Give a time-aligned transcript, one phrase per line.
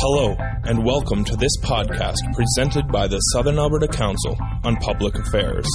[0.00, 5.66] Hello, and welcome to this podcast presented by the Southern Alberta Council on Public Affairs.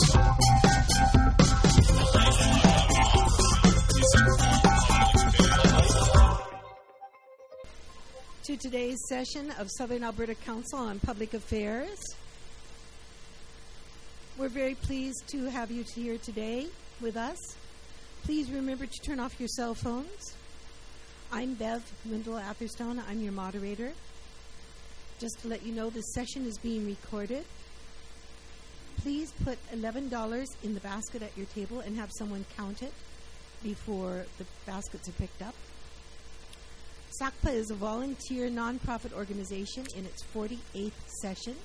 [8.43, 11.99] To today's session of Southern Alberta Council on Public Affairs.
[14.37, 16.67] We're very pleased to have you here today
[17.01, 17.37] with us.
[18.23, 20.33] Please remember to turn off your cell phones.
[21.29, 23.03] I'm Bev Wendell Atherstone.
[23.09, 23.91] I'm your moderator.
[25.19, 27.45] Just to let you know, this session is being recorded.
[28.97, 32.93] Please put $11 in the basket at your table and have someone count it
[33.63, 35.55] before the baskets are picked up.
[37.21, 40.91] SACPA is a volunteer nonprofit organization in its 48th
[41.21, 41.55] session,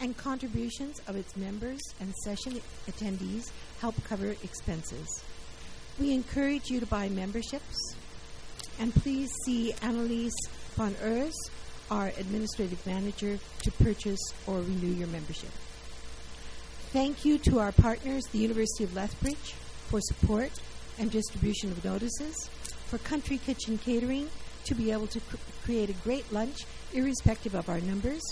[0.00, 2.58] and contributions of its members and session
[2.88, 3.50] attendees
[3.80, 5.22] help cover expenses.
[5.98, 7.94] We encourage you to buy memberships,
[8.78, 10.32] and please see Annalise
[10.74, 11.34] von Urs,
[11.90, 15.50] our administrative manager, to purchase or renew your membership.
[16.92, 19.54] Thank you to our partners, the University of Lethbridge,
[19.88, 20.50] for support
[20.98, 22.48] and distribution of notices,
[22.86, 24.28] for Country Kitchen Catering
[24.64, 28.22] to be able to cr- create a great lunch irrespective of our numbers,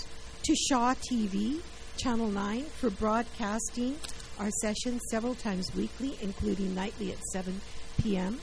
[0.43, 1.61] to Shaw TV,
[1.97, 3.97] Channel 9, for broadcasting
[4.39, 7.61] our sessions several times weekly, including nightly at 7
[7.97, 8.39] p.m.,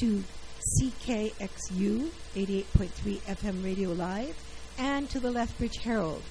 [0.00, 0.24] to
[0.64, 4.36] CKXU 88.3 FM Radio Live,
[4.78, 6.22] and to the Lethbridge Herald,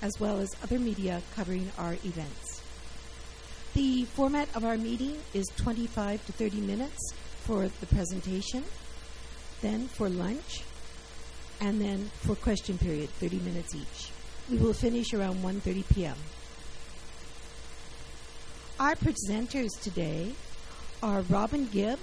[0.00, 2.62] as well as other media covering our events.
[3.74, 7.12] The format of our meeting is 25 to 30 minutes
[7.42, 8.64] for the presentation,
[9.60, 10.62] then for lunch,
[11.60, 14.10] and then for question period, 30 minutes each.
[14.50, 16.16] We will finish around 1:30 p.m.
[18.80, 20.32] Our presenters today
[21.02, 21.98] are Robin Gibb,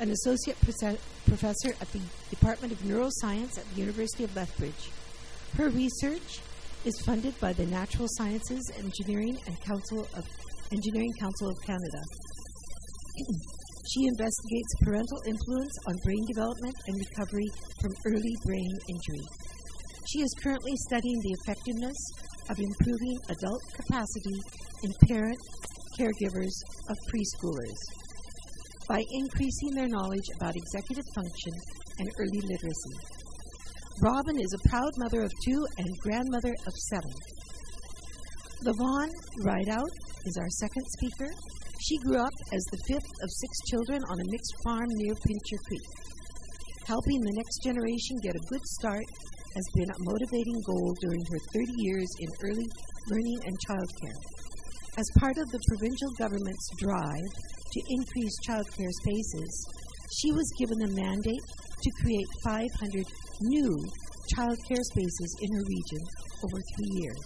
[0.00, 4.90] an associate professor at the Department of Neuroscience at the University of Lethbridge.
[5.56, 6.40] Her research
[6.84, 10.24] is funded by the Natural Sciences Engineering and Council of
[10.72, 12.02] Engineering Council of Canada.
[13.92, 17.48] she investigates parental influence on brain development and recovery
[17.80, 19.26] from early brain injury.
[20.08, 21.98] She is currently studying the effectiveness
[22.50, 24.38] of improving adult capacity
[24.82, 25.38] in parent
[25.98, 26.56] caregivers
[26.88, 28.01] of preschoolers
[28.88, 31.52] by increasing their knowledge about executive function
[31.98, 32.96] and early literacy.
[34.02, 37.12] Robin is a proud mother of two and grandmother of seven.
[38.64, 39.08] Lavon
[39.44, 39.90] Rideout
[40.24, 41.30] is our second speaker.
[41.82, 45.60] She grew up as the fifth of six children on a mixed farm near Pincher
[45.66, 45.86] Creek.
[46.86, 49.04] Helping the next generation get a good start
[49.54, 52.68] has been a motivating goal during her 30 years in early
[53.08, 54.31] learning and childcare.
[54.98, 57.32] As part of the provincial government's drive
[57.72, 59.66] to increase childcare spaces,
[60.20, 61.48] she was given a mandate
[61.80, 63.06] to create 500
[63.40, 63.72] new
[64.36, 66.02] childcare spaces in her region
[66.44, 67.24] over three years.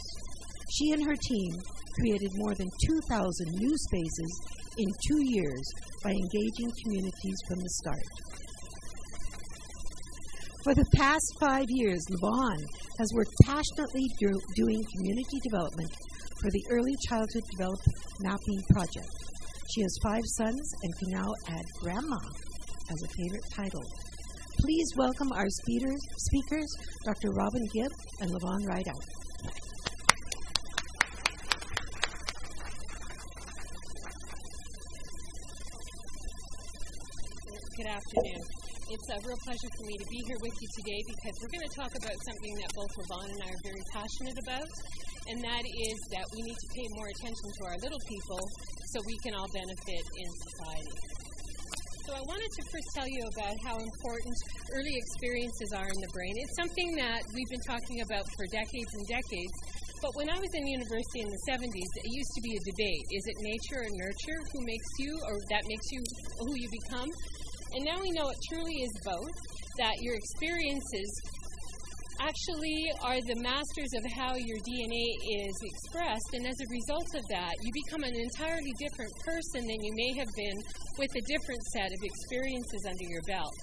[0.71, 1.59] She and her team
[1.99, 4.33] created more than 2,000 new spaces
[4.79, 5.67] in two years
[6.05, 8.07] by engaging communities from the start.
[10.63, 12.59] For the past five years, Levon
[12.99, 15.91] has worked passionately do- doing community development
[16.47, 19.11] for the Early Childhood Development Mapping Project.
[19.75, 22.23] She has five sons and can now add grandma
[22.87, 23.83] as a favorite title.
[24.61, 25.99] Please welcome our speakers,
[26.31, 26.71] speakers
[27.05, 27.33] Dr.
[27.33, 27.91] Robin Gibb
[28.21, 29.05] and Levon Rideout.
[37.77, 38.43] Good afternoon.
[38.87, 41.67] It's a real pleasure for me to be here with you today because we're going
[41.67, 44.71] to talk about something that both Ravon and I are very passionate about,
[45.29, 48.41] and that is that we need to pay more attention to our little people
[48.95, 50.97] so we can all benefit in society.
[52.07, 54.37] So I wanted to first tell you about how important
[54.71, 56.39] early experiences are in the brain.
[56.39, 59.51] It's something that we've been talking about for decades and decades.
[59.99, 63.05] But when I was in university in the 70s, it used to be a debate.
[63.11, 66.01] Is it nature or nurture who makes you, or that makes you
[66.47, 67.11] who you become?
[67.75, 69.35] And now we know it truly is both,
[69.83, 71.11] that your experiences
[72.21, 75.07] actually are the masters of how your DNA
[75.45, 79.81] is expressed, and as a result of that, you become an entirely different person than
[79.83, 80.59] you may have been
[80.99, 83.55] with a different set of experiences under your belt.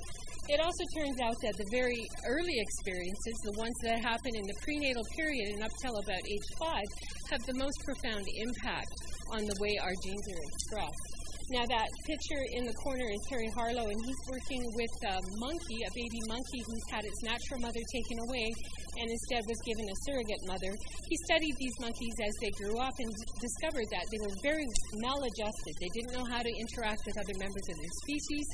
[0.49, 4.57] It also turns out that the very early experiences, the ones that happen in the
[4.61, 6.89] prenatal period and up till about age five,
[7.31, 8.91] have the most profound impact
[9.31, 11.12] on the way our genes are expressed.
[11.51, 15.83] Now, that picture in the corner is Harry Harlow, and he's working with a monkey,
[15.83, 18.47] a baby monkey who's had its natural mother taken away
[18.95, 20.71] and instead was given a surrogate mother.
[20.71, 23.11] He studied these monkeys as they grew up and
[23.43, 24.63] discovered that they were very
[25.03, 25.73] maladjusted.
[25.83, 28.47] They didn't know how to interact with other members of their species.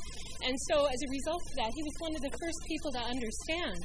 [0.50, 3.04] And so, as a result of that, he was one of the first people to
[3.06, 3.78] understand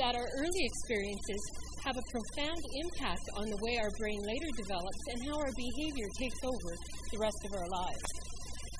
[0.00, 1.42] that our early experiences
[1.84, 6.08] have a profound impact on the way our brain later develops and how our behavior
[6.18, 6.72] takes over
[7.12, 8.25] the rest of our lives.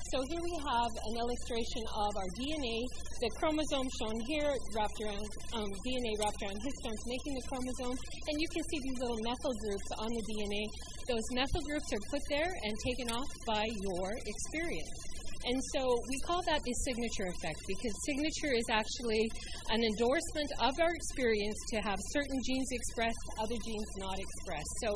[0.07, 2.79] So here we have an illustration of our DNA,
[3.19, 8.35] the chromosome shown here wrapped around um, DNA wrapped around histones making the chromosome, and
[8.39, 10.63] you can see these little methyl groups on the DNA.
[11.11, 14.95] Those methyl groups are put there and taken off by your experience.
[15.43, 19.27] And so we call that the signature effect because signature is actually
[19.75, 24.71] an endorsement of our experience to have certain genes expressed, other genes not expressed.
[24.87, 24.95] So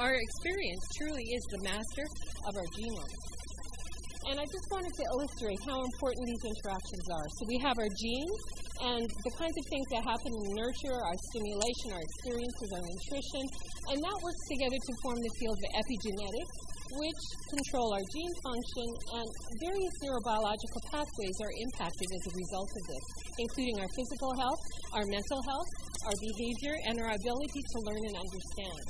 [0.00, 2.08] our experience truly is the master
[2.48, 3.35] of our genome.
[4.26, 7.26] And I just wanted to illustrate how important these interactions are.
[7.38, 8.42] So we have our genes
[8.82, 13.44] and the kinds of things that happen in nurture, our stimulation, our experiences, our nutrition,
[13.94, 16.52] and that works together to form the field of epigenetics,
[16.98, 17.22] which
[17.54, 19.26] control our gene function, and
[19.62, 23.06] various neurobiological pathways are impacted as a result of this,
[23.38, 24.58] including our physical health,
[24.90, 25.70] our mental health,
[26.02, 28.82] our behavior, and our ability to learn and understand.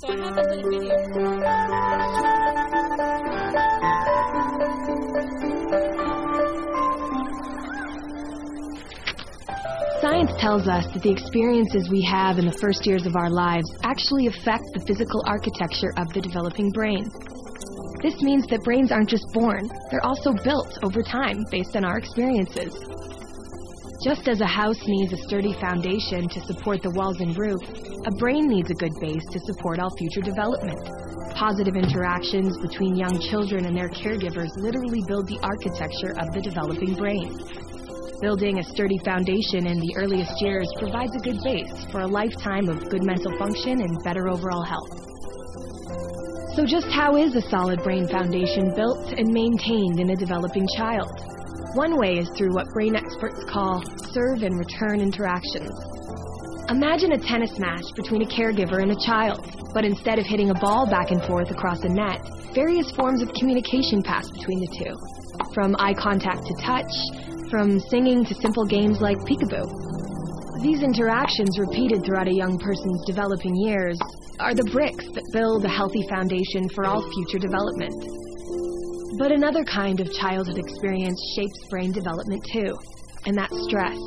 [0.00, 0.94] So I have a little video.
[10.10, 13.70] Science tells us that the experiences we have in the first years of our lives
[13.86, 17.06] actually affect the physical architecture of the developing brain.
[18.02, 21.94] This means that brains aren't just born, they're also built over time based on our
[21.94, 22.74] experiences.
[24.02, 28.12] Just as a house needs a sturdy foundation to support the walls and roof, a
[28.18, 30.82] brain needs a good base to support all future development.
[31.38, 36.98] Positive interactions between young children and their caregivers literally build the architecture of the developing
[36.98, 37.30] brain.
[38.20, 42.68] Building a sturdy foundation in the earliest years provides a good base for a lifetime
[42.68, 44.92] of good mental function and better overall health.
[46.52, 51.08] So, just how is a solid brain foundation built and maintained in a developing child?
[51.72, 53.80] One way is through what brain experts call
[54.12, 55.72] serve and return interactions.
[56.68, 60.60] Imagine a tennis match between a caregiver and a child, but instead of hitting a
[60.60, 62.20] ball back and forth across a net,
[62.52, 64.92] various forms of communication pass between the two.
[65.54, 66.92] From eye contact to touch,
[67.50, 69.66] from singing to simple games like peekaboo.
[70.62, 73.98] These interactions, repeated throughout a young person's developing years,
[74.38, 77.96] are the bricks that build a healthy foundation for all future development.
[79.18, 82.72] But another kind of childhood experience shapes brain development too,
[83.26, 83.98] and that's stress.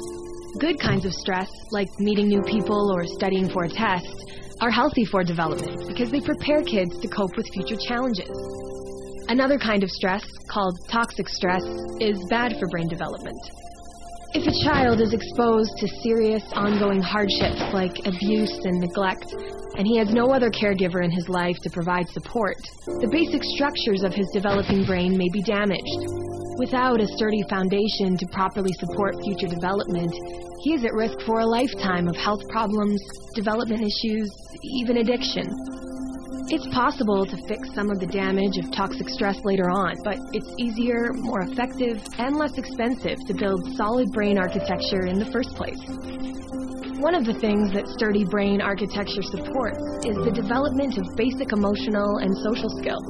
[0.59, 4.13] Good kinds of stress, like meeting new people or studying for a test,
[4.61, 8.29] are healthy for development because they prepare kids to cope with future challenges.
[9.33, 11.63] Another kind of stress, called toxic stress,
[11.99, 13.41] is bad for brain development.
[14.35, 19.25] If a child is exposed to serious, ongoing hardships like abuse and neglect,
[19.75, 22.61] and he has no other caregiver in his life to provide support,
[23.01, 26.01] the basic structures of his developing brain may be damaged.
[26.59, 30.13] Without a sturdy foundation to properly support future development,
[30.61, 33.01] he is at risk for a lifetime of health problems,
[33.33, 34.29] development issues,
[34.61, 35.49] even addiction.
[36.53, 40.53] It's possible to fix some of the damage of toxic stress later on, but it's
[40.61, 45.81] easier, more effective, and less expensive to build solid brain architecture in the first place.
[47.01, 52.21] One of the things that sturdy brain architecture supports is the development of basic emotional
[52.21, 53.09] and social skills,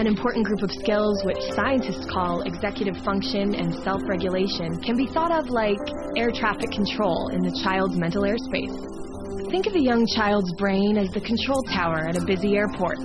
[0.00, 5.04] an important group of skills which scientists call executive function and self regulation can be
[5.12, 5.76] thought of like
[6.16, 9.07] air traffic control in the child's mental airspace.
[9.50, 13.00] Think of a young child's brain as the control tower at a busy airport.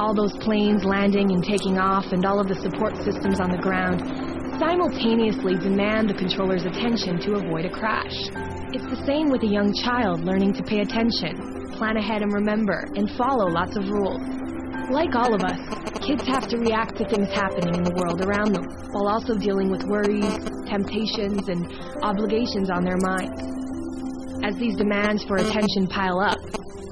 [0.00, 3.60] All those planes landing and taking off and all of the support systems on the
[3.60, 4.00] ground
[4.56, 8.16] simultaneously demand the controller's attention to avoid a crash.
[8.72, 11.36] It's the same with a young child learning to pay attention,
[11.76, 14.24] plan ahead and remember, and follow lots of rules.
[14.88, 15.60] Like all of us,
[16.00, 18.64] kids have to react to things happening in the world around them,
[18.96, 21.68] while also dealing with worries, temptations, and
[22.00, 23.61] obligations on their minds.
[24.42, 26.38] As these demands for attention pile up,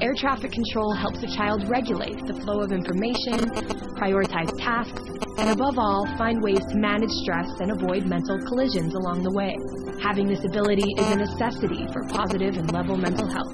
[0.00, 3.50] air traffic control helps a child regulate the flow of information,
[3.98, 5.02] prioritize tasks,
[5.36, 9.56] and above all, find ways to manage stress and avoid mental collisions along the way.
[10.00, 13.52] Having this ability is a necessity for positive and level mental health.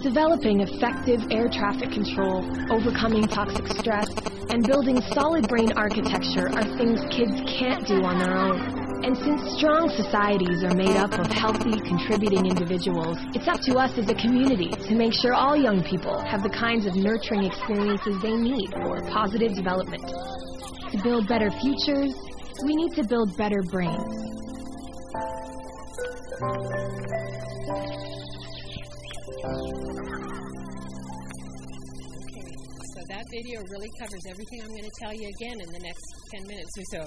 [0.00, 4.08] Developing effective air traffic control, overcoming toxic stress,
[4.50, 8.83] and building solid brain architecture are things kids can't do on their own.
[9.04, 13.98] And since strong societies are made up of healthy, contributing individuals, it's up to us
[13.98, 18.16] as a community to make sure all young people have the kinds of nurturing experiences
[18.22, 20.00] they need for positive development.
[20.92, 22.16] To build better futures,
[22.64, 24.00] we need to build better brains.
[29.42, 30.33] So
[33.14, 36.02] that video really covers everything I'm going to tell you again in the next
[36.34, 37.02] 10 minutes or so.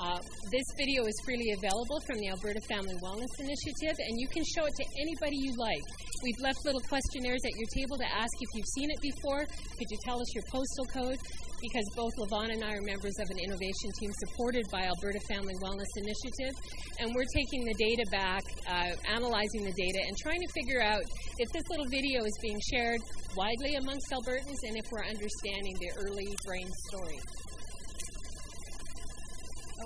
[0.00, 0.18] Uh,
[0.50, 4.64] this video is freely available from the Alberta Family Wellness Initiative, and you can show
[4.64, 5.84] it to anybody you like.
[6.24, 9.44] We've left little questionnaires at your table to ask if you've seen it before.
[9.76, 11.20] Could you tell us your postal code?
[11.64, 15.54] Because both Levon and I are members of an innovation team supported by Alberta Family
[15.64, 16.52] Wellness Initiative,
[17.00, 21.00] and we're taking the data back, uh, analyzing the data, and trying to figure out
[21.38, 23.00] if this little video is being shared
[23.34, 27.18] widely amongst Albertans and if we're understanding the early brain story.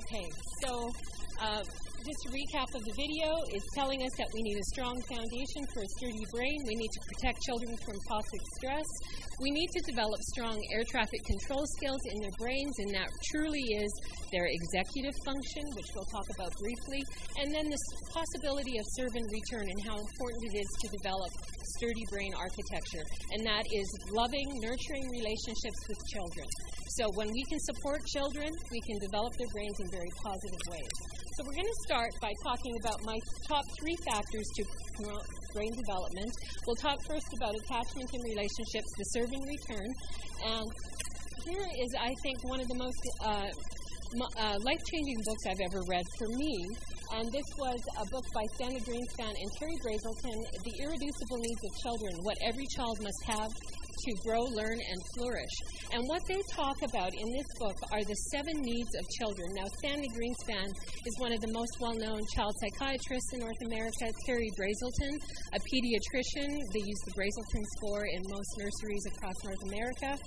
[0.03, 0.27] Okay,
[0.63, 0.91] so
[1.41, 1.63] uh,
[2.07, 5.67] just a recap of the video is telling us that we need a strong foundation
[5.75, 6.59] for a sturdy brain.
[6.67, 8.89] We need to protect children from toxic stress.
[9.43, 13.63] We need to develop strong air traffic control skills in their brains, and that truly
[13.83, 13.91] is
[14.31, 17.03] their executive function, which we'll talk about briefly.
[17.43, 17.81] And then the
[18.15, 21.31] possibility of serve and return and how important it is to develop
[21.79, 26.47] sturdy brain architecture, and that is loving, nurturing relationships with children.
[26.95, 31.18] So when we can support children, we can develop their brains in very positive ways.
[31.39, 33.15] So we're going to start by talking about my
[33.47, 34.65] top three factors to
[35.55, 36.35] brain development.
[36.67, 39.87] We'll talk first about attachment and relationships, the serve and return.
[40.43, 40.67] And
[41.47, 43.47] here is, I think, one of the most uh,
[44.35, 46.59] uh, life changing books I've ever read for me.
[47.15, 51.73] And this was a book by Sandra Greenspan and Berry Brazelton, The Irreducible Needs of
[51.87, 53.51] Children What Every Child Must Have
[54.05, 55.57] to grow, learn, and flourish.
[55.93, 59.49] And what they talk about in this book are the seven needs of children.
[59.55, 60.69] Now, Sandy Greenspan
[61.07, 65.15] is one of the most well known child psychiatrists in North America, Berry Brazelton,
[65.53, 66.51] a pediatrician.
[66.73, 70.19] They use the Brazelton score in most nurseries across North America.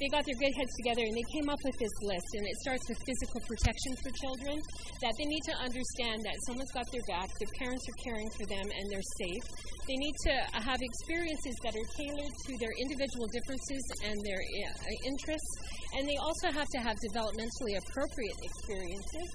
[0.00, 2.56] They got their good heads together and they came up with this list, and it
[2.64, 4.56] starts with physical protection for children.
[5.04, 8.48] That they need to understand that someone's got their back, their parents are caring for
[8.48, 9.44] them, and they're safe.
[9.84, 10.34] They need to
[10.64, 15.56] have experiences that are tailored to their individual differences and their uh, interests,
[15.96, 19.28] and they also have to have developmentally appropriate experiences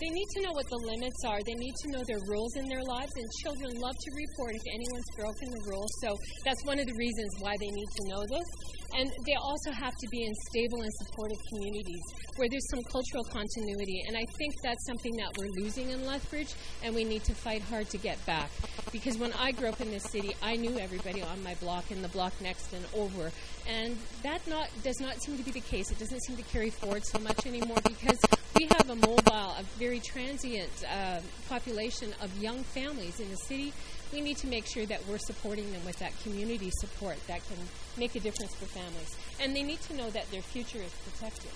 [0.00, 1.42] they need to know what the limits are.
[1.42, 4.62] They need to know their rules in their lives, and children love to report if
[4.72, 5.90] anyone's broken the rules.
[6.02, 8.48] So that's one of the reasons why they need to know this.
[8.94, 12.02] And they also have to be in stable and supportive communities
[12.36, 14.02] where there's some cultural continuity.
[14.06, 17.62] And I think that's something that we're losing in Lethbridge, and we need to fight
[17.62, 18.50] hard to get back.
[18.92, 22.02] Because when I grew up in this city, I knew everybody on my block and
[22.02, 23.30] the block next and over.
[23.68, 25.90] And that not does not seem to be the case.
[25.90, 28.18] It doesn't seem to carry forward so much anymore because
[28.56, 33.72] we have a mobile, a very transient uh, population of young families in the city.
[34.12, 37.58] We need to make sure that we're supporting them with that community support that can
[37.96, 39.16] make a difference for families.
[39.40, 41.50] And they need to know that their future is protected.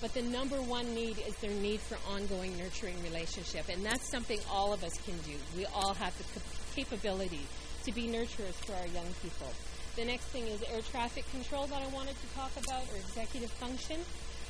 [0.00, 3.68] But the number one need is their need for ongoing nurturing relationship.
[3.70, 5.36] And that's something all of us can do.
[5.56, 6.40] We all have the
[6.74, 7.46] capability
[7.84, 9.48] to be nurturers for our young people.
[9.96, 13.50] The next thing is air traffic control that I wanted to talk about, or executive
[13.52, 13.96] function.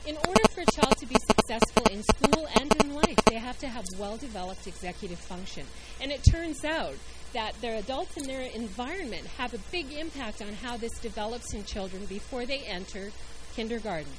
[0.06, 3.58] In order for a child to be successful in school and in life, they have
[3.58, 5.66] to have well developed executive function.
[6.00, 6.94] And it turns out
[7.32, 11.64] that their adults and their environment have a big impact on how this develops in
[11.64, 13.10] children before they enter
[13.56, 14.12] kindergarten.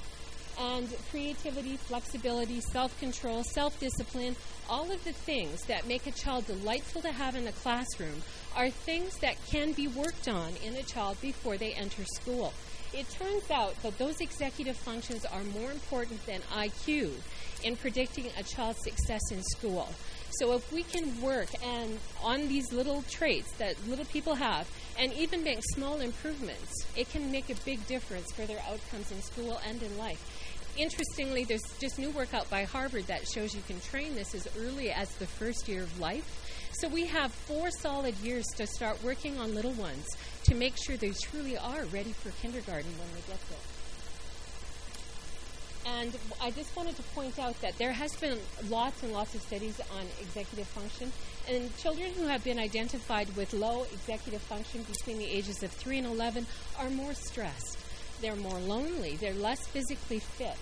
[0.59, 4.35] And creativity, flexibility, self control, self discipline,
[4.69, 8.23] all of the things that make a child delightful to have in a classroom
[8.57, 12.51] are things that can be worked on in a child before they enter school.
[12.93, 17.11] It turns out that those executive functions are more important than IQ
[17.63, 19.89] in predicting a child's success in school.
[20.39, 25.11] So if we can work and on these little traits that little people have and
[25.13, 29.59] even make small improvements, it can make a big difference for their outcomes in school
[29.67, 30.23] and in life.
[30.77, 34.47] Interestingly, there's just new work out by Harvard that shows you can train this as
[34.57, 36.43] early as the first year of life.
[36.73, 40.05] So we have four solid years to start working on little ones
[40.47, 43.59] to make sure they truly are ready for kindergarten when they get there.
[45.99, 48.37] And I just wanted to point out that there has been
[48.69, 51.11] lots and lots of studies on executive function,
[51.49, 55.99] and children who have been identified with low executive function between the ages of 3
[55.99, 56.45] and 11
[56.79, 57.77] are more stressed.
[58.21, 59.15] They're more lonely.
[59.15, 60.57] They're less physically fit.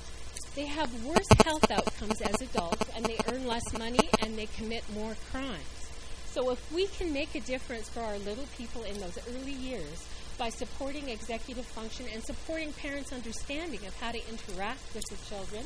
[0.56, 4.84] They have worse health outcomes as adults, and they earn less money and they commit
[4.94, 5.75] more crimes.
[6.36, 10.06] So if we can make a difference for our little people in those early years
[10.38, 15.63] by supporting executive function and supporting parents' understanding of how to interact with the children,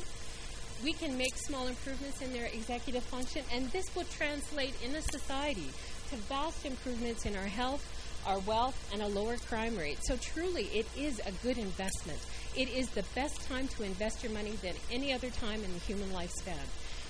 [0.83, 5.01] we can make small improvements in their executive function, and this will translate in a
[5.01, 5.71] society
[6.11, 7.83] to vast improvements in our health,
[8.27, 9.97] our wealth, and a lower crime rate.
[10.03, 12.19] So, truly, it is a good investment.
[12.55, 15.79] It is the best time to invest your money than any other time in the
[15.79, 16.61] human lifespan.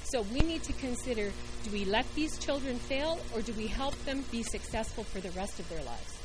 [0.10, 1.32] So we need to consider
[1.64, 5.30] do we let these children fail or do we help them be successful for the
[5.32, 6.18] rest of their lives?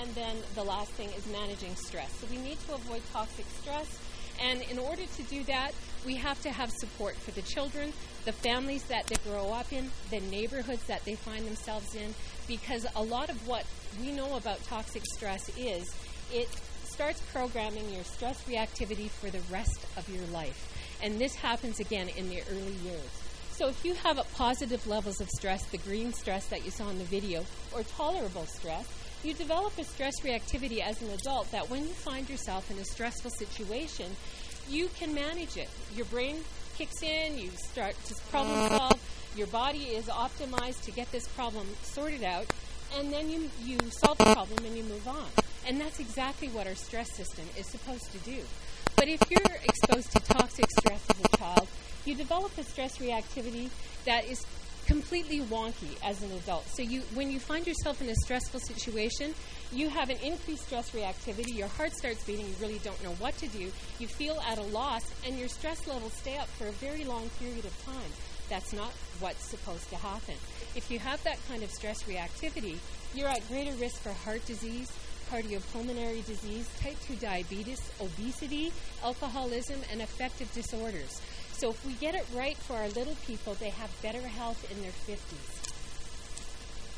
[0.00, 2.12] And then the last thing is managing stress.
[2.20, 3.98] So we need to avoid toxic stress.
[4.40, 5.72] And in order to do that,
[6.04, 7.92] we have to have support for the children,
[8.24, 12.14] the families that they grow up in, the neighborhoods that they find themselves in,
[12.46, 13.64] because a lot of what
[14.00, 15.92] we know about toxic stress is
[16.32, 16.48] it
[16.84, 20.72] starts programming your stress reactivity for the rest of your life.
[21.02, 23.22] And this happens again in the early years.
[23.52, 26.98] So if you have positive levels of stress, the green stress that you saw in
[26.98, 28.86] the video, or tolerable stress,
[29.22, 32.84] you develop a stress reactivity as an adult that when you find yourself in a
[32.84, 34.14] stressful situation,
[34.68, 35.68] you can manage it.
[35.94, 36.36] Your brain
[36.76, 41.66] kicks in, you start to problem solve, your body is optimized to get this problem
[41.82, 42.46] sorted out,
[42.98, 45.26] and then you, you solve the problem and you move on.
[45.66, 48.42] And that's exactly what our stress system is supposed to do.
[48.96, 51.68] But if you're exposed to toxic stress as a child,
[52.04, 53.68] you develop a stress reactivity
[54.06, 54.44] that is
[54.86, 56.66] completely wonky as an adult.
[56.68, 59.34] So you when you find yourself in a stressful situation,
[59.72, 63.36] you have an increased stress reactivity, your heart starts beating, you really don't know what
[63.38, 66.72] to do, you feel at a loss, and your stress levels stay up for a
[66.72, 68.10] very long period of time.
[68.48, 70.36] That's not what's supposed to happen.
[70.76, 72.78] If you have that kind of stress reactivity,
[73.12, 74.92] you're at greater risk for heart disease,
[75.30, 78.72] cardiopulmonary disease, type 2 diabetes, obesity,
[79.04, 81.20] alcoholism, and affective disorders.
[81.52, 84.82] So if we get it right for our little people, they have better health in
[84.82, 85.66] their 50s.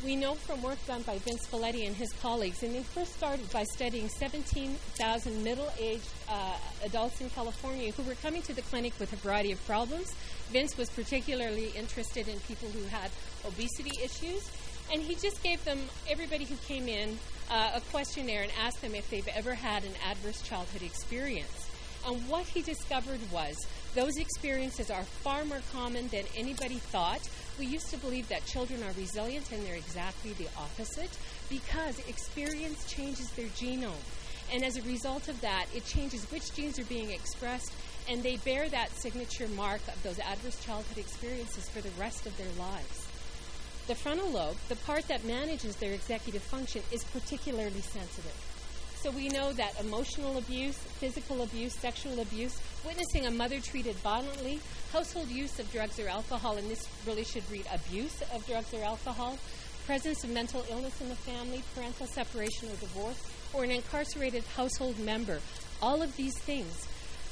[0.05, 3.51] We know from work done by Vince Felitti and his colleagues, and they first started
[3.51, 8.93] by studying 17,000 middle aged uh, adults in California who were coming to the clinic
[9.01, 10.15] with a variety of problems.
[10.53, 13.11] Vince was particularly interested in people who had
[13.45, 14.49] obesity issues,
[14.93, 15.79] and he just gave them,
[16.09, 17.19] everybody who came in,
[17.51, 21.67] uh, a questionnaire and asked them if they've ever had an adverse childhood experience.
[22.07, 23.57] And what he discovered was
[23.95, 27.21] those experiences are far more common than anybody thought.
[27.59, 31.11] We used to believe that children are resilient, and they're exactly the opposite
[31.51, 33.93] because experience changes their genome.
[34.53, 37.73] And as a result of that, it changes which genes are being expressed,
[38.09, 42.37] and they bear that signature mark of those adverse childhood experiences for the rest of
[42.39, 43.08] their lives.
[43.89, 48.37] The frontal lobe, the part that manages their executive function, is particularly sensitive.
[49.01, 54.61] So we know that emotional abuse, physical abuse, sexual abuse, witnessing a mother treated violently,
[54.93, 58.85] household use of drugs or alcohol, and this really should read abuse of drugs or
[58.85, 59.39] alcohol,
[59.87, 63.23] presence of mental illness in the family, parental separation or divorce,
[63.55, 65.41] or an incarcerated household member.
[65.81, 66.87] All of these things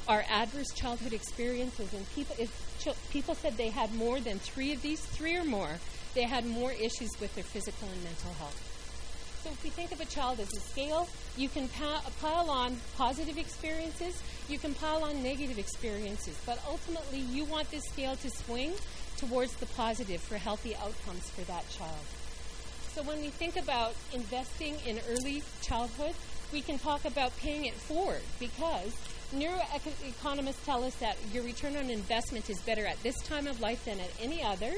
[0.07, 4.73] are adverse childhood experiences, and people, if ch- people said they had more than three
[4.73, 5.77] of these, three or more,
[6.17, 8.57] they had more issues with their physical and mental health.
[9.43, 12.75] So if you think of a child as a scale, you can pa- pile on
[12.97, 18.31] positive experiences, you can pile on negative experiences, but ultimately you want this scale to
[18.31, 18.73] swing
[19.17, 22.05] towards the positive for healthy outcomes for that child.
[22.95, 26.15] So when we think about investing in early childhood,
[26.51, 28.91] we can talk about paying it forward because
[29.35, 33.85] neuroeconomists tell us that your return on investment is better at this time of life
[33.85, 34.73] than at any other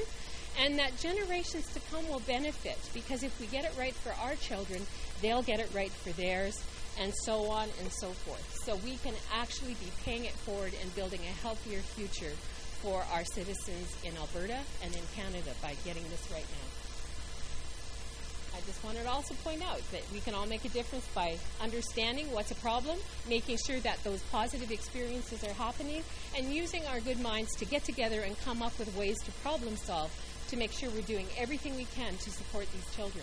[0.58, 4.34] and that generations to come will benefit because if we get it right for our
[4.36, 4.82] children,
[5.22, 6.62] they'll get it right for theirs,
[6.98, 8.58] and so on and so forth.
[8.64, 12.34] So we can actually be paying it forward and building a healthier future
[12.82, 16.68] for our citizens in Alberta and in Canada by getting this right now.
[18.56, 21.38] I just wanted to also point out that we can all make a difference by
[21.62, 26.02] understanding what's a problem, making sure that those positive experiences are happening,
[26.36, 29.76] and using our good minds to get together and come up with ways to problem
[29.76, 30.10] solve
[30.50, 33.22] to make sure we're doing everything we can to support these children.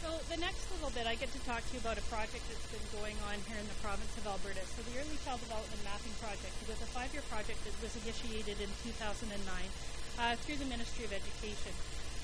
[0.00, 2.64] So the next little bit, I get to talk to you about a project that's
[2.72, 4.64] been going on here in the province of Alberta.
[4.72, 8.72] So the Early Child Development Mapping Project was a five-year project that was initiated in
[8.88, 11.76] 2009 uh, through the Ministry of Education.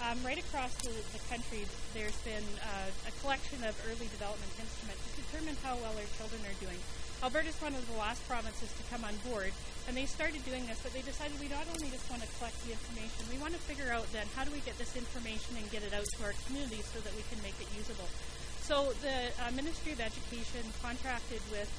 [0.03, 1.63] Um, right across the, the, country,
[1.95, 6.43] there's been uh, a collection of early development instruments to determine how well our children
[6.43, 6.75] are doing.
[7.23, 9.55] Alberta is one of the last provinces to come on board,
[9.87, 12.59] and they started doing this, but they decided we not only just want to collect
[12.67, 15.71] the information, we want to figure out then how do we get this information and
[15.71, 18.11] get it out to our communities so that we can make it usable.
[18.59, 21.71] So the uh, Ministry of Education contracted with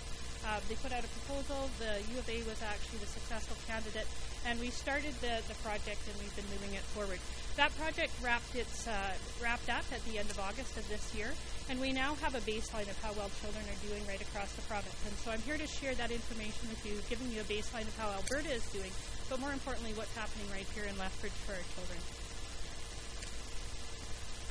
[0.48, 1.72] uh, they put out a proposal.
[1.80, 4.08] The U of A was actually the successful candidate,
[4.44, 7.20] and we started the, the project and we've been moving it forward.
[7.56, 11.30] That project wrapped its uh, wrapped up at the end of August of this year,
[11.70, 14.66] and we now have a baseline of how well children are doing right across the
[14.66, 14.98] province.
[15.06, 17.94] And so I'm here to share that information with you, giving you a baseline of
[18.02, 18.89] how Alberta is doing,
[19.30, 22.02] but more importantly, what's happening right here in Lethbridge for our children.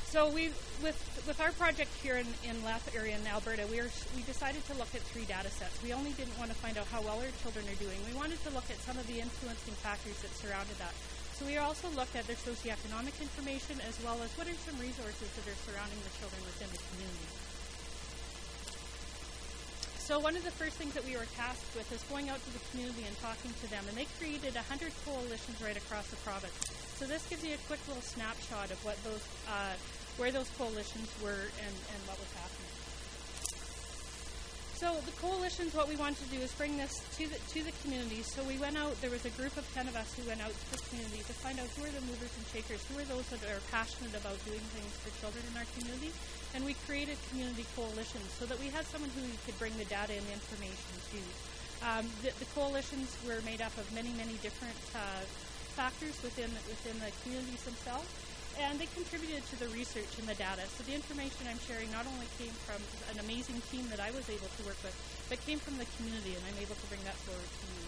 [0.07, 0.95] So we, with
[1.27, 4.79] with our project here in in Leth area in Alberta, we are we decided to
[4.79, 5.75] look at three data sets.
[5.83, 7.99] We only didn't want to find out how well our children are doing.
[8.07, 10.95] We wanted to look at some of the influencing factors that surrounded that.
[11.33, 15.29] So we also looked at their socioeconomic information as well as what are some resources
[15.33, 17.29] that are surrounding the children within the community.
[19.97, 22.51] So one of the first things that we were tasked with is going out to
[22.53, 26.53] the community and talking to them, and they created 100 coalitions right across the province.
[26.99, 29.73] So this gives you a quick little snapshot of what those, uh,
[30.19, 32.82] where those coalitions were and, and what was happening.
[34.83, 37.71] So the coalitions, what we wanted to do is bring this to the to the
[37.87, 38.19] community.
[38.19, 38.99] So we went out.
[38.99, 41.31] There was a group of ten of us who went out to the community to
[41.39, 44.35] find out who are the movers and shakers, who are those that are passionate about
[44.43, 46.11] doing things for children in our community,
[46.51, 50.19] and we created community coalitions so that we had someone who could bring the data
[50.19, 51.19] and the information to.
[51.87, 55.23] Um, the, the, coalitions were made up of many, many different uh,
[55.79, 58.11] factors within within the communities themselves
[58.61, 60.61] and they contributed to the research and the data.
[60.77, 64.29] So the information I'm sharing not only came from an amazing team that I was
[64.29, 64.93] able to work with,
[65.29, 67.85] but came from the community, and I'm able to bring that forward to you.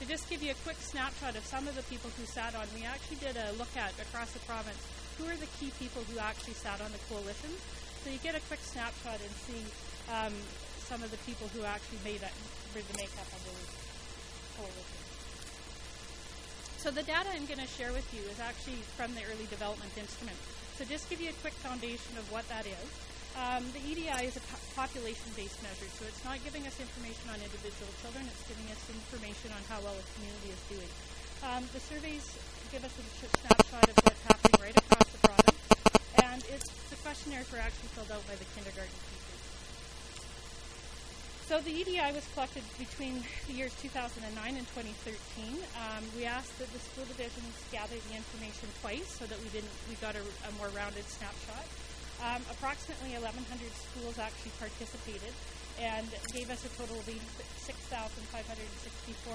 [0.00, 2.66] To just give you a quick snapshot of some of the people who sat on,
[2.74, 4.80] we actually did a look at across the province
[5.20, 7.52] who are the key people who actually sat on the coalition.
[8.02, 9.62] So you get a quick snapshot and see
[10.10, 10.34] um,
[10.88, 12.34] some of the people who actually made it,
[12.74, 13.54] the makeup of the
[14.58, 15.11] coalitions.
[16.82, 19.94] So the data I'm going to share with you is actually from the Early Development
[19.94, 20.34] Instrument.
[20.74, 22.88] So just give you a quick foundation of what that is.
[23.38, 27.38] Um, the EDI is a po- population-based measure, so it's not giving us information on
[27.38, 30.90] individual children, it's giving us information on how well a community is doing.
[31.46, 32.26] Um, the surveys
[32.74, 35.62] give us a snapshot of what's happening right across the province,
[36.18, 39.31] and it's the questionnaires were actually filled out by the kindergarten teachers.
[41.52, 45.60] So the EDI was collected between the years 2009 and 2013.
[45.76, 49.68] Um, we asked that the school divisions gather the information twice so that we didn't
[49.84, 51.68] we got a, a more rounded snapshot.
[52.24, 53.36] Um, approximately 1,100
[53.68, 55.28] schools actually participated
[55.76, 57.20] and gave us a total of 6,564,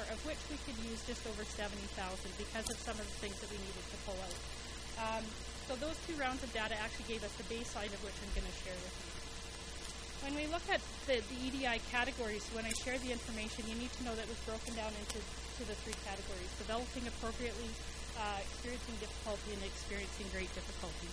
[0.10, 1.78] of which we could use just over 70,000
[2.42, 4.42] because of some of the things that we needed to pull out.
[4.98, 5.24] Um,
[5.70, 8.50] so those two rounds of data actually gave us the baseline of which I'm going
[8.50, 9.27] to share with you.
[10.24, 13.94] When we look at the, the EDI categories, when I share the information, you need
[14.02, 15.22] to know that it was broken down into
[15.58, 17.70] to the three categories developing appropriately,
[18.18, 21.10] uh, experiencing difficulty, and experiencing great difficulty.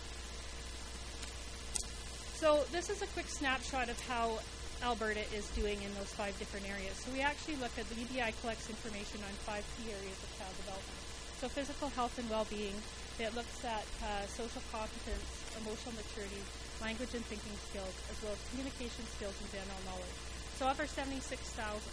[2.36, 4.40] So, this is a quick snapshot of how
[4.84, 6.92] Alberta is doing in those five different areas.
[7.00, 10.52] So, we actually look at the EDI collects information on five key areas of child
[10.60, 11.00] development.
[11.40, 12.76] So, physical health and well being,
[13.16, 16.44] it looks at uh, social competence, emotional maturity,
[16.80, 20.18] language and thinking skills, as well as communication skills and general knowledge.
[20.58, 21.34] So of our 76,000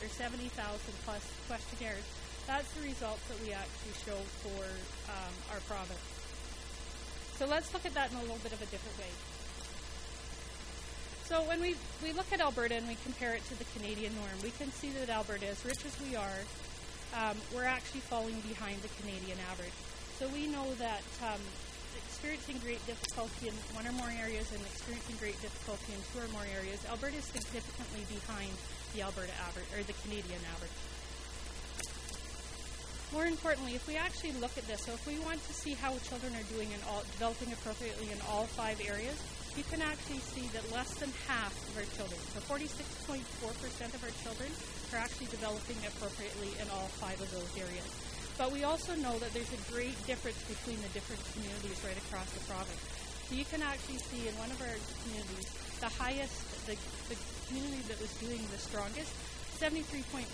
[0.06, 0.54] or 70,000
[1.06, 2.06] plus questionnaires,
[2.46, 4.66] that's the results that we actually show for
[5.10, 6.02] um, our province.
[7.38, 9.10] So let's look at that in a little bit of a different way.
[11.26, 14.38] So when we, we look at Alberta and we compare it to the Canadian norm,
[14.44, 16.44] we can see that Alberta, as rich as we are,
[17.16, 19.74] um, we're actually falling behind the Canadian average.
[20.20, 21.42] So we know that um,
[22.22, 26.30] experiencing great difficulty in one or more areas and experiencing great difficulty in two or
[26.30, 28.54] more areas, Alberta is significantly behind
[28.94, 30.78] the Alberta average or the Canadian average.
[33.10, 35.98] More importantly, if we actually look at this, so if we want to see how
[36.06, 39.18] children are doing in all developing appropriately in all five areas,
[39.58, 43.18] you can actually see that less than half of our children, so 46.4%
[43.98, 44.54] of our children,
[44.94, 48.11] are actually developing appropriately in all five of those areas.
[48.38, 52.30] But we also know that there's a great difference between the different communities right across
[52.32, 52.82] the province.
[53.30, 55.48] So you can actually see in one of our communities,
[55.80, 56.36] the highest,
[56.68, 56.76] the,
[57.08, 57.18] the
[57.48, 59.14] community that was doing the strongest,
[59.62, 60.28] 73.1%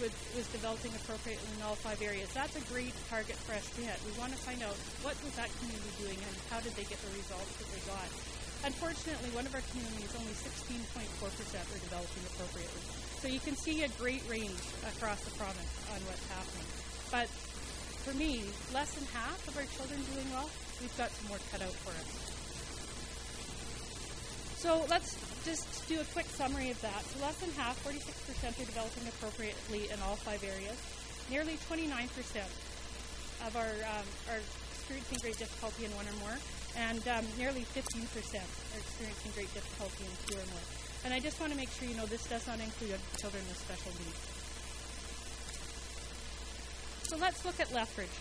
[0.00, 2.32] was, was developing appropriately in all five areas.
[2.32, 3.98] That's a great target for us to hit.
[4.08, 6.96] We want to find out what was that community doing and how did they get
[7.04, 8.08] the results that they got.
[8.64, 12.99] Unfortunately, one of our communities, only 16.4% were developing appropriately.
[13.20, 14.64] So you can see a great range
[14.96, 16.64] across the province on what's happening.
[17.12, 17.28] But
[18.00, 20.48] for me, less than half of our children doing well,
[20.80, 22.08] we've got some work cut out for us.
[24.56, 27.04] So let's just do a quick summary of that.
[27.12, 28.08] So less than half, 46%
[28.56, 30.80] are developing appropriately in all five areas.
[31.28, 31.92] Nearly 29%
[33.44, 34.40] of our um, are
[34.72, 36.40] experiencing great difficulty in one or more,
[36.72, 40.89] and um, nearly 15% are experiencing great difficulty in two or more.
[41.04, 43.56] And I just want to make sure you know this does not include children with
[43.56, 44.20] special needs.
[47.08, 48.14] So let's look at Lethbridge.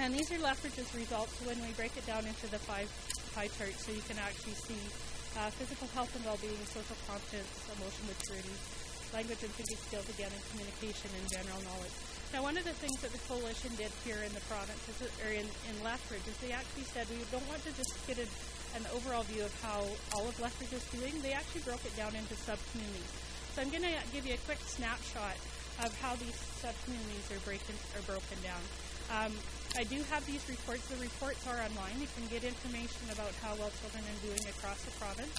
[0.00, 2.88] And these are Lethbridge's results when we break it down into the five
[3.34, 4.80] pie charts so you can actually see
[5.36, 8.56] uh, physical health and well-being, social competence, emotional maturity,
[9.12, 11.92] language and thinking skills again, and communication and general knowledge.
[12.32, 14.80] Now, one of the things that the coalition did here in the province,
[15.20, 18.26] or in, in Lethbridge, is they actually said we don't want to just get a
[18.76, 22.14] an overall view of how all of Lethbridge is doing, they actually broke it down
[22.14, 23.12] into sub-communities.
[23.52, 25.36] So I'm going to give you a quick snapshot
[25.84, 28.60] of how these subcommunities are, breaking, are broken down.
[29.12, 29.32] Um,
[29.76, 30.88] I do have these reports.
[30.88, 32.00] The reports are online.
[32.00, 35.36] You can get information about how well children are doing across the province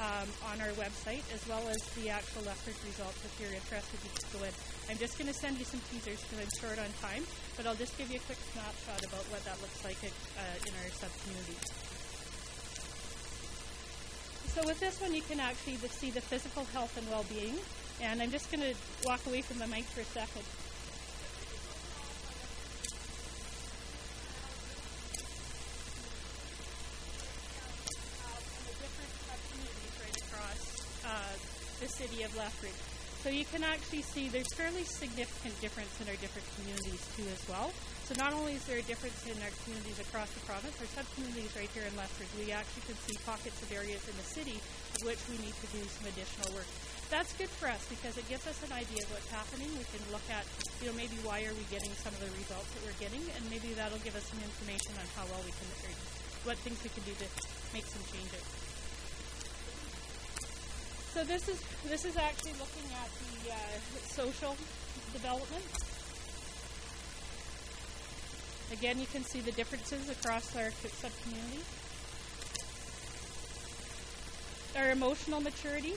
[0.00, 4.00] um, on our website, as well as the actual Lethbridge results if you're interested.
[4.00, 4.54] You can go in.
[4.88, 7.24] I'm just going to send you some teasers because I'm short on time,
[7.56, 10.68] but I'll just give you a quick snapshot about what that looks like at, uh,
[10.68, 11.89] in our subcommunity.
[14.54, 17.54] So with this one, you can actually see the physical health and well-being.
[18.02, 18.74] And I'm just going to
[19.06, 20.42] walk away from the mic for a second.
[31.06, 31.32] Uh,
[31.80, 32.99] the city of Lethbridge.
[33.20, 37.44] So you can actually see there's fairly significant difference in our different communities too as
[37.44, 37.68] well.
[38.08, 41.52] So not only is there a difference in our communities across the province, our sub-communities
[41.52, 44.56] right here in Lethbridge, we actually can see pockets of areas in the city
[45.04, 46.66] which we need to do some additional work.
[47.12, 49.68] That's good for us because it gives us an idea of what's happening.
[49.76, 50.48] We can look at,
[50.80, 53.42] you know, maybe why are we getting some of the results that we're getting, and
[53.52, 55.68] maybe that'll give us some information on how well we can,
[56.48, 57.28] what things we can do to
[57.76, 58.69] make some changes.
[61.12, 63.56] So this is this is actually looking at the uh,
[64.06, 64.56] social
[65.12, 65.64] development.
[68.72, 71.66] Again, you can see the differences across our sub-communities.
[74.76, 75.94] Our emotional maturity.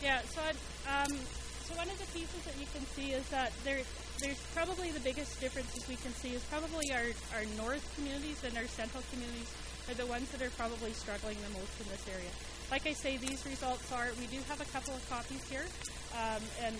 [0.00, 0.42] Yeah, so
[0.86, 1.18] um,
[1.66, 3.80] so one of the pieces that you can see is that there
[4.20, 8.56] there's probably the biggest differences we can see is probably our, our north communities and
[8.56, 9.50] our central communities
[9.88, 12.32] are the ones that are probably struggling the most in this area.
[12.70, 15.66] Like I say, these results are, we do have a couple of copies here,
[16.16, 16.74] um, and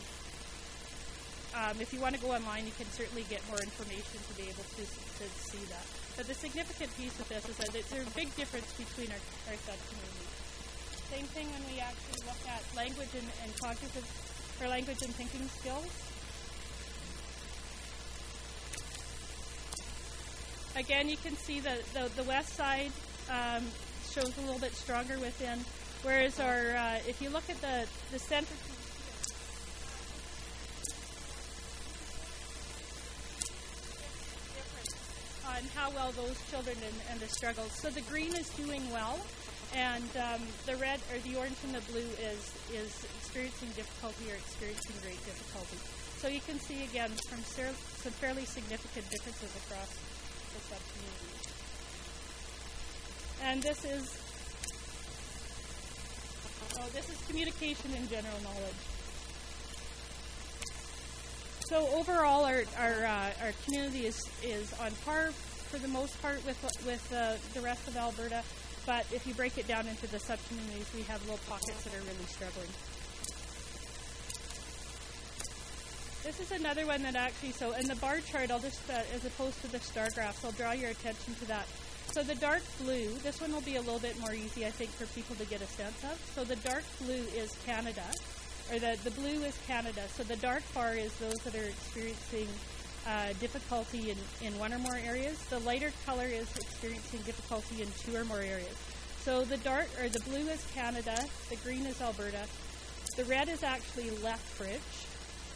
[1.55, 4.51] um, if you want to go online, you can certainly get more information to be
[4.51, 5.87] able to, to see that.
[6.17, 9.59] But the significant piece of this is that there's a big difference between our, our
[9.65, 10.35] sub-communities.
[11.13, 14.05] Same thing when we actually look at language and, and cognitive,
[14.61, 16.06] or language and thinking skills.
[20.77, 22.93] Again, you can see that the, the west side
[23.31, 23.65] um,
[24.11, 25.59] shows a little bit stronger within,
[26.03, 28.53] whereas our, uh, if you look at the, the center
[35.49, 37.73] on how well those children and, and, the struggles.
[37.73, 39.19] So the green is doing well,
[39.75, 44.37] and um, the red or the orange and the blue is is experiencing difficulty or
[44.37, 45.81] experiencing great difficulty.
[46.21, 50.16] So you can see again from some fairly significant differences across
[50.61, 51.47] sub-communities.
[53.45, 54.19] And this is,
[56.79, 58.83] oh, this is communication and general knowledge.
[61.69, 66.45] So overall, our our, uh, our community is, is on par for the most part
[66.47, 68.43] with with uh, the rest of Alberta.
[68.87, 72.03] But if you break it down into the subcommunities, we have little pockets that are
[72.03, 72.71] really struggling.
[76.27, 79.25] This is another one that actually, so in the bar chart, I'll just, uh, as
[79.25, 81.69] opposed to the star graphs, I'll draw your attention to that.
[82.11, 84.91] So the dark blue, this one will be a little bit more easy, I think,
[84.91, 86.19] for people to get a sense of.
[86.35, 88.03] So the dark blue is Canada,
[88.73, 90.03] or the, the blue is Canada.
[90.17, 92.49] So the dark bar is those that are experiencing
[93.07, 95.39] uh, difficulty in, in one or more areas.
[95.45, 98.75] The lighter color is experiencing difficulty in two or more areas.
[99.21, 102.47] So the dark, or the blue is Canada, the green is Alberta,
[103.17, 105.07] the red is actually Lethbridge,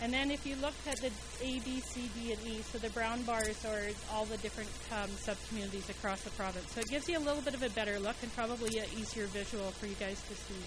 [0.02, 1.10] and then if you look at the
[1.42, 5.10] A, B, C, D, and E, so the brown bars are all the different um,
[5.10, 6.72] sub-communities across the province.
[6.72, 9.26] So it gives you a little bit of a better look and probably an easier
[9.26, 10.62] visual for you guys to see.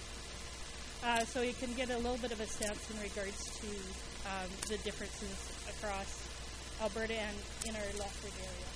[1.02, 3.66] Uh, so you can get a little bit of a sense in regards to
[4.28, 6.22] um, the differences across
[6.80, 8.70] Alberta and in our Lethbridge area.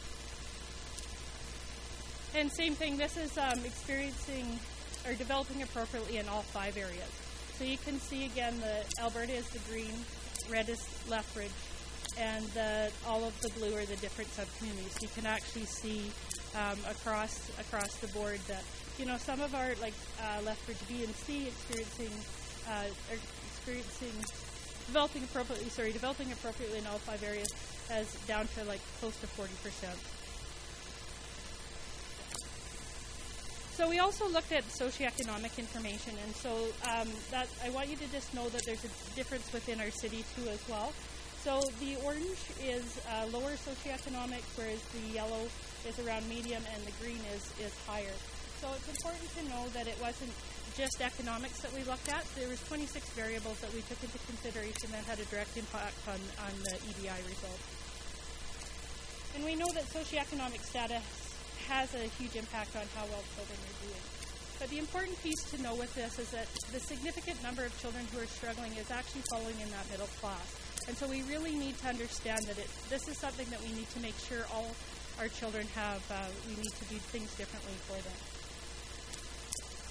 [2.35, 4.59] And same thing, this is um, experiencing
[5.07, 7.11] or developing appropriately in all five areas.
[7.57, 9.95] So you can see again the Alberta is the green,
[10.51, 11.53] red is Lethbridge,
[12.19, 15.01] and the, all of the blue are the different subcommunities.
[15.03, 16.11] You can actually see
[16.57, 18.65] um, across across the board that
[18.99, 22.13] you know some of our like uh, Lethbridge B and C experiencing
[22.69, 22.89] uh,
[23.47, 24.17] experiencing
[24.87, 25.69] developing appropriately.
[25.69, 27.49] Sorry, developing appropriately in all five areas
[27.91, 29.99] as down to like close to forty percent.
[33.79, 36.51] So we also looked at socioeconomic information, and so
[36.83, 40.25] um, that I want you to just know that there's a difference within our city
[40.35, 40.91] too as well.
[41.47, 45.47] So the orange is uh, lower socioeconomic, whereas the yellow
[45.87, 48.19] is around medium, and the green is is higher.
[48.59, 50.35] So it's important to know that it wasn't
[50.75, 52.27] just economics that we looked at.
[52.35, 56.19] There was 26 variables that we took into consideration that had a direct impact on,
[56.43, 57.63] on the EDI results.
[59.39, 61.28] And we know that socioeconomic status
[61.69, 64.05] has a huge impact on how well children are doing.
[64.59, 68.03] But the important piece to know with this is that the significant number of children
[68.11, 70.51] who are struggling is actually falling in that middle class.
[70.89, 73.89] And so we really need to understand that it, this is something that we need
[73.91, 74.75] to make sure all
[75.21, 76.03] our children have.
[76.11, 78.19] Uh, we need to do things differently for them.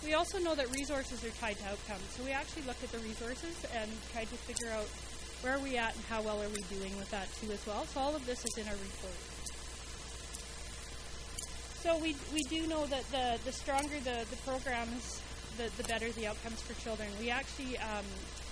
[0.03, 2.03] We also know that resources are tied to outcomes.
[2.17, 4.89] So we actually looked at the resources and tried to figure out
[5.41, 7.85] where are we at and how well are we doing with that too as well.
[7.85, 9.36] So all of this is in our report.
[11.87, 15.23] So we, we do know that the, the stronger the, the programs,
[15.55, 17.07] the, the better the outcomes for children.
[17.17, 18.03] We actually um,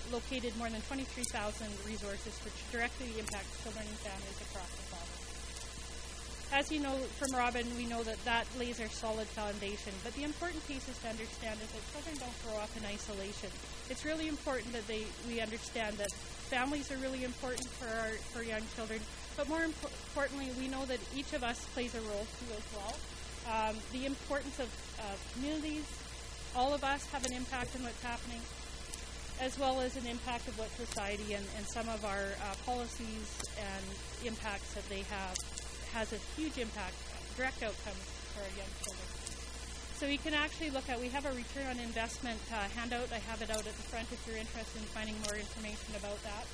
[0.08, 6.48] located more than 23,000 resources which directly impact children and families across the province.
[6.48, 9.92] As you know from Robin, we know that that lays our solid foundation.
[10.00, 13.52] But the important piece is to understand is that children don't grow up in isolation.
[13.92, 16.08] It's really important that they we understand that
[16.48, 19.04] families are really important for our for young children.
[19.36, 22.64] But more impo- importantly, we know that each of us plays a role too as
[22.72, 22.96] well
[23.50, 24.68] um, the importance of
[25.36, 25.84] communities.
[26.54, 28.40] All of us have an impact on what's happening,
[29.40, 33.36] as well as an impact of what society and, and some of our uh, policies
[33.60, 33.84] and
[34.24, 35.36] impacts that they have
[35.92, 36.96] has a huge impact,
[37.36, 39.08] direct outcomes for our young children.
[39.96, 43.08] So we can actually look at, we have a return on investment uh, handout.
[43.12, 46.20] I have it out at the front if you're interested in finding more information about
[46.24, 46.44] that.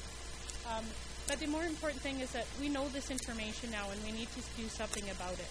[0.70, 0.85] Um,
[1.26, 4.28] but the more important thing is that we know this information now and we need
[4.35, 5.50] to do something about it.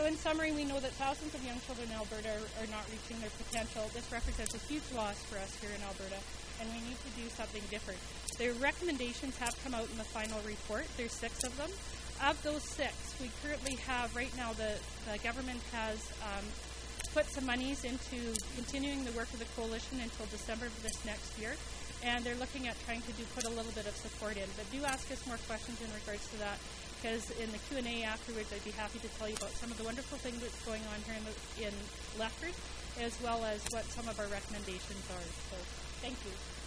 [0.00, 2.88] So, in summary, we know that thousands of young children in Alberta are, are, not
[2.88, 3.84] reaching their potential.
[3.92, 6.16] This represents a huge loss for us here in Alberta,
[6.56, 8.00] and we need to do something different.
[8.40, 10.88] The recommendations have come out in the final report.
[10.96, 11.68] There's six of them.
[12.24, 16.48] Of those six, we currently have right now the, the government has um,
[17.12, 21.36] put some monies into continuing the work of the coalition until December of this next
[21.36, 21.60] year,
[22.00, 24.48] and they're looking at trying to do put a little bit of support in.
[24.56, 26.56] But do ask us more questions in regards to that
[27.00, 29.84] because in the Q&A afterwards I'd be happy to tell you about some of the
[29.84, 31.74] wonderful things that's going on here in, the, in
[32.18, 32.60] Lethbridge
[33.00, 35.24] as well as what some of our recommendations are.
[35.48, 35.56] So
[36.04, 36.59] thank you.